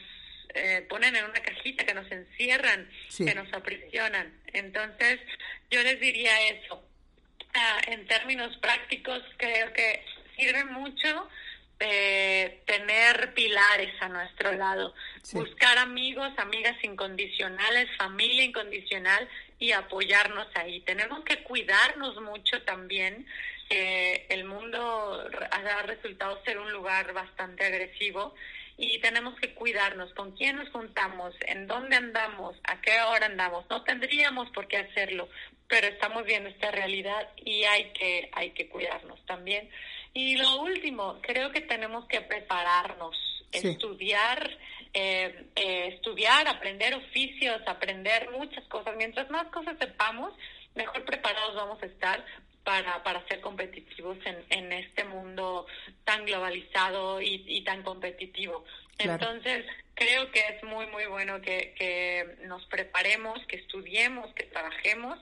eh, 0.53 0.85
ponen 0.89 1.15
en 1.15 1.25
una 1.25 1.41
cajita, 1.41 1.85
que 1.85 1.93
nos 1.93 2.11
encierran, 2.11 2.89
que 3.15 3.35
nos 3.35 3.51
aprisionan. 3.53 4.33
Entonces, 4.47 5.19
yo 5.69 5.81
les 5.83 5.99
diría 5.99 6.49
eso. 6.49 6.83
Ah, 7.53 7.79
en 7.87 8.07
términos 8.07 8.57
prácticos, 8.57 9.21
creo 9.37 9.71
que 9.73 10.03
sirve 10.35 10.65
mucho 10.65 11.29
eh, 11.79 12.61
tener 12.65 13.33
pilares 13.35 13.93
a 14.01 14.09
nuestro 14.09 14.53
lado, 14.53 14.93
buscar 15.33 15.77
amigos, 15.77 16.31
amigas 16.37 16.75
incondicionales, 16.83 17.87
familia 17.97 18.43
incondicional 18.43 19.29
y 19.59 19.73
apoyarnos 19.73 20.47
ahí. 20.55 20.79
Tenemos 20.81 21.23
que 21.23 21.43
cuidarnos 21.43 22.19
mucho 22.21 22.61
también 22.63 23.27
el 23.69 24.45
mundo 24.45 25.29
ha 25.51 25.81
resultado 25.83 26.41
ser 26.43 26.57
un 26.57 26.71
lugar 26.71 27.13
bastante 27.13 27.65
agresivo 27.65 28.33
y 28.77 28.99
tenemos 28.99 29.37
que 29.39 29.53
cuidarnos 29.53 30.13
con 30.13 30.31
quién 30.31 30.55
nos 30.55 30.69
juntamos, 30.69 31.35
en 31.41 31.67
dónde 31.67 31.97
andamos, 31.97 32.55
a 32.63 32.79
qué 32.81 32.99
hora 33.01 33.25
andamos. 33.25 33.65
No 33.69 33.83
tendríamos 33.83 34.49
por 34.51 34.67
qué 34.67 34.77
hacerlo, 34.77 35.27
pero 35.67 35.87
estamos 35.87 36.25
viendo 36.25 36.49
esta 36.49 36.71
realidad 36.71 37.27
y 37.35 37.63
hay 37.65 37.91
que, 37.91 38.29
hay 38.31 38.51
que 38.51 38.69
cuidarnos 38.69 39.23
también. 39.25 39.69
Y 40.13 40.37
lo 40.37 40.61
último, 40.61 41.19
creo 41.21 41.51
que 41.51 41.61
tenemos 41.61 42.07
que 42.07 42.21
prepararnos, 42.21 43.15
estudiar, 43.51 44.57
eh, 44.93 45.45
eh, 45.55 45.87
estudiar, 45.95 46.47
aprender 46.47 46.93
oficios, 46.95 47.61
aprender 47.67 48.29
muchas 48.31 48.63
cosas. 48.65 48.95
Mientras 48.97 49.29
más 49.29 49.47
cosas 49.47 49.77
sepamos, 49.79 50.33
mejor 50.75 51.05
preparados 51.05 51.55
vamos 51.55 51.81
a 51.81 51.85
estar 51.85 52.25
para, 52.63 53.03
para 53.03 53.25
ser 53.27 53.41
competitivos 53.41 54.17
en, 54.25 54.37
en 54.49 54.71
este 54.71 55.03
mundo 55.03 55.65
tan 56.03 56.25
globalizado 56.25 57.21
y, 57.21 57.63
tan 57.63 57.83
competitivo. 57.83 58.63
Entonces, 58.97 59.65
creo 59.95 60.29
que 60.31 60.39
es 60.39 60.63
muy, 60.63 60.85
muy 60.87 61.05
bueno 61.05 61.41
que, 61.41 61.73
que 61.77 62.35
nos 62.45 62.65
preparemos, 62.65 63.39
que 63.47 63.55
estudiemos, 63.55 64.33
que 64.33 64.43
trabajemos 64.43 65.17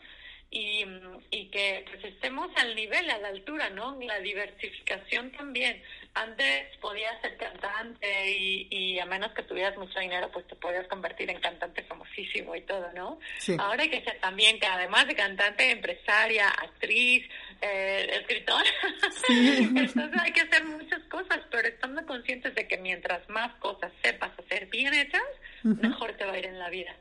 y, 0.50 0.86
y 1.30 1.46
que 1.50 1.86
pues 1.90 2.04
estemos 2.06 2.50
al 2.56 2.76
nivel, 2.76 3.10
a 3.10 3.18
la 3.18 3.30
altura, 3.30 3.70
¿no? 3.70 3.98
La 4.00 4.20
diversificación 4.20 5.32
también. 5.32 5.82
Antes 6.17 6.75
podías 6.77 7.21
ser 7.21 7.38
cantante 7.38 8.32
y, 8.32 8.67
y 8.71 8.99
a 8.99 9.06
menos 9.06 9.32
que 9.34 9.43
tuvieras 9.43 9.77
mucho 9.77 9.99
dinero, 9.99 10.32
pues 10.32 10.47
te 10.47 10.56
podías 10.56 10.88
convertir 10.88 11.30
en 11.30 11.39
cantante 11.39 11.84
famosísimo 11.84 12.56
y 12.56 12.62
todo, 12.62 12.91
¿no? 12.93 13.19
Ahora 13.60 13.84
hay 13.84 13.89
que 13.89 14.03
ser 14.03 14.19
también, 14.19 14.60
que 14.60 14.65
además 14.65 15.08
de 15.08 15.15
cantante, 15.15 15.69
empresaria, 15.69 16.49
actriz, 16.49 17.23
eh, 17.62 18.10
escritora. 18.19 18.69
Entonces 19.30 20.19
hay 20.19 20.32
que 20.32 20.41
hacer 20.41 20.65
muchas 20.65 21.03
cosas, 21.03 21.39
pero 21.51 21.67
estando 21.67 22.06
conscientes 22.06 22.56
de 22.56 22.67
que 22.67 22.77
mientras 22.77 23.27
más 23.30 23.53
cosas 23.60 23.91
sepas 24.01 24.32
hacer 24.39 24.67
bien 24.67 24.93
hechas, 24.93 25.21
mejor 25.63 26.13
te 26.13 26.25
va 26.25 26.34
a 26.34 26.39
ir 26.39 26.47
en 26.47 26.58
la 26.58 26.69
vida. 26.69 26.95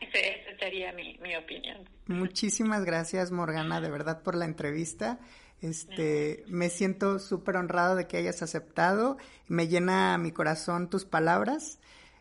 Esa 0.00 0.56
sería 0.58 0.92
mi, 0.92 1.18
mi 1.18 1.34
opinión. 1.36 1.88
Muchísimas 2.06 2.84
gracias, 2.84 3.32
Morgana, 3.32 3.80
de 3.80 3.90
verdad, 3.90 4.22
por 4.22 4.36
la 4.36 4.44
entrevista. 4.44 5.18
Este, 5.62 6.44
me 6.48 6.68
siento 6.68 7.18
súper 7.18 7.56
honrado 7.56 7.96
de 7.96 8.06
que 8.06 8.16
hayas 8.16 8.42
aceptado. 8.42 9.16
Me 9.48 9.68
llena 9.68 10.18
mi 10.18 10.32
corazón 10.32 10.90
tus 10.90 11.04
palabras. 11.04 11.78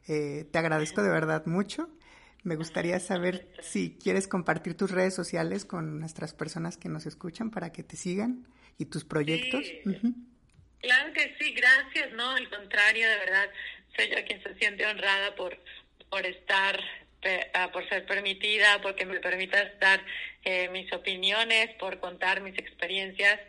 Eh, 0.08 0.46
te 0.52 0.58
agradezco 0.58 1.04
de 1.04 1.10
verdad 1.10 1.46
mucho. 1.46 1.90
Me 2.44 2.56
gustaría 2.56 3.00
saber 3.00 3.48
si 3.62 3.98
quieres 4.02 4.28
compartir 4.28 4.78
tus 4.78 4.92
redes 4.92 5.16
sociales 5.16 5.66
con 5.66 6.00
nuestras 6.00 6.34
personas 6.34 6.78
que 6.78 6.90
nos 6.90 7.08
escuchan 7.08 7.50
para 7.50 7.72
que 7.72 7.84
te 7.84 7.98
sigan 7.98 8.48
y 8.78 8.86
tus 8.86 9.04
proyectos. 9.04 9.66
Claro 10.80 11.14
que 11.14 11.36
sí, 11.40 11.54
gracias, 11.54 12.14
no, 12.14 12.30
al 12.30 12.48
contrario, 12.50 13.10
de 13.10 13.18
verdad, 13.18 13.50
soy 13.96 14.10
yo 14.10 14.18
quien 14.28 14.44
se 14.44 14.54
siente 14.60 14.86
honrada 14.86 15.36
por, 15.36 15.58
por 16.12 16.24
estar 16.24 16.80
por 17.72 17.88
ser 17.90 18.06
permitida, 18.06 18.82
porque 18.82 19.06
me 19.06 19.20
permitas 19.20 19.80
dar 19.80 20.04
eh, 20.44 20.70
mis 20.70 20.92
opiniones, 20.94 21.70
por 21.76 22.00
contar 22.00 22.42
mis 22.42 22.58
experiencias 22.58 23.40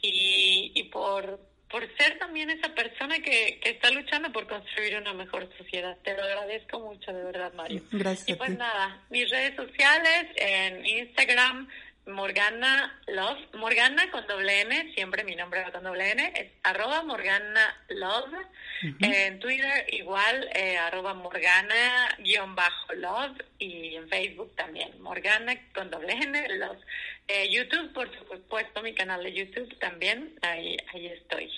y, 0.00 0.72
y 0.74 0.84
por, 0.84 1.40
por 1.68 1.82
ser 1.96 2.18
también 2.18 2.50
esa 2.50 2.74
persona 2.74 3.18
que, 3.18 3.58
que 3.60 3.70
está 3.70 3.90
luchando 3.90 4.32
por 4.32 4.46
construir 4.46 4.96
una 4.96 5.12
mejor 5.12 5.48
sociedad. 5.58 5.96
Te 6.02 6.14
lo 6.14 6.22
agradezco 6.22 6.80
mucho, 6.80 7.12
de 7.12 7.24
verdad, 7.24 7.52
Mario. 7.54 7.82
Gracias. 7.90 8.28
Y 8.28 8.34
pues 8.34 8.50
nada, 8.56 9.02
mis 9.10 9.28
redes 9.30 9.56
sociales 9.56 10.26
en 10.36 10.86
Instagram, 10.86 11.68
Morgana 12.06 13.00
Love, 13.06 13.54
Morgana 13.54 14.10
con 14.10 14.26
doble 14.26 14.60
N, 14.60 14.92
siempre 14.94 15.24
mi 15.24 15.34
nombre 15.36 15.62
va 15.62 15.72
con 15.72 15.84
doble 15.84 16.10
N, 16.10 16.32
es 16.36 16.52
arroba 16.62 17.02
Morgana 17.02 17.82
Love. 17.88 18.34
En 19.00 19.38
Twitter 19.40 19.86
igual, 19.94 20.50
eh, 20.54 20.76
arroba 20.76 21.14
Morgana 21.14 22.14
guion 22.18 22.54
bajo 22.54 22.92
Love 22.92 23.38
y 23.58 23.94
en 23.94 24.08
Facebook 24.10 24.54
también, 24.56 25.00
Morgana 25.00 25.58
con 25.72 25.90
doble 25.90 26.12
N 26.12 26.48
Love. 26.58 26.80
Eh, 27.26 27.48
YouTube, 27.50 27.94
por 27.94 28.10
supuesto, 28.28 28.82
mi 28.82 28.92
canal 28.94 29.22
de 29.24 29.32
YouTube 29.32 29.78
también, 29.78 30.38
ahí, 30.42 30.76
ahí 30.92 31.06
estoy, 31.06 31.50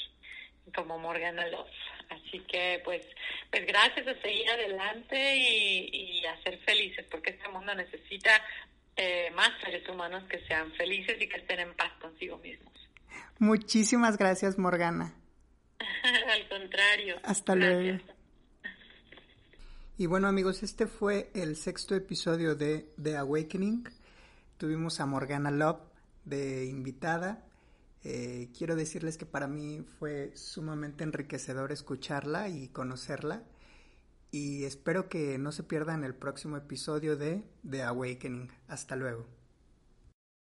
como 0.73 0.99
Morgana 0.99 1.49
Love. 1.49 1.69
Así 2.09 2.39
que 2.47 2.81
pues, 2.85 3.05
pues 3.51 3.67
gracias 3.67 4.07
a 4.07 4.21
seguir 4.23 4.49
adelante 4.49 5.37
y, 5.37 5.91
y 5.93 6.27
a 6.27 6.41
ser 6.45 6.59
felices, 6.59 7.05
porque 7.11 7.31
este 7.31 7.49
mundo 7.49 7.75
necesita 7.75 8.41
eh, 8.97 9.31
más 9.35 9.51
seres 9.63 9.87
humanos 9.89 10.25
que 10.29 10.41
sean 10.47 10.73
felices 10.73 11.17
y 11.21 11.29
que 11.29 11.37
estén 11.37 11.61
en 11.61 11.75
paz 11.75 11.93
consigo 12.01 12.39
mismos. 12.39 12.73
Muchísimas 13.39 14.17
gracias, 14.17 14.59
Morgana. 14.59 15.15
Al 16.33 16.49
contrario. 16.49 17.17
Hasta 17.23 17.55
luego. 17.55 17.99
Y 19.99 20.07
bueno 20.07 20.29
amigos, 20.29 20.63
este 20.63 20.87
fue 20.87 21.31
el 21.35 21.57
sexto 21.57 21.95
episodio 21.95 22.55
de 22.55 22.91
The 23.03 23.17
Awakening. 23.17 23.89
Tuvimos 24.59 25.01
a 25.01 25.07
Morgana 25.07 25.51
Love 25.51 25.81
de 26.25 26.67
invitada. 26.67 27.45
Eh, 28.05 28.49
quiero 28.57 28.77
decirles 28.77 29.17
que 29.19 29.27
para 29.27 29.47
mí 29.47 29.83
fue 29.99 30.33
sumamente 30.35 31.03
enriquecedor 31.03 31.73
escucharla 31.73 32.49
y 32.49 32.69
conocerla 32.69 33.43
y 34.31 34.65
espero 34.65 35.09
que 35.09 35.39
no 35.39 35.53
se 35.53 35.63
pierdan 35.63 36.05
el 36.05 36.15
próximo 36.15 36.57
episodio 36.57 37.17
de 37.17 37.43
The 37.69 37.83
Awakening. 37.83 38.51
Hasta 38.69 38.97
luego. 38.97 39.36